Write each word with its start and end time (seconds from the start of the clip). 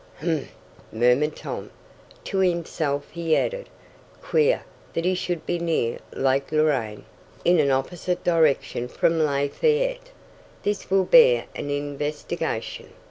"Humph!" 0.17 0.51
murmured 0.91 1.35
Tom. 1.35 1.69
To 2.23 2.39
himself 2.39 3.11
he 3.11 3.37
added: 3.37 3.69
"Queer 4.19 4.63
that 4.93 5.05
he 5.05 5.13
should 5.13 5.45
be 5.45 5.59
near 5.59 5.99
Lake 6.11 6.51
Loraine, 6.51 7.05
in 7.45 7.59
an 7.59 7.69
opposite 7.69 8.23
direction 8.23 8.87
from 8.87 9.19
Lafayette. 9.19 10.09
This 10.63 10.89
will 10.89 11.03
bear 11.05 11.45
an 11.55 11.69
investigation." 11.69 12.93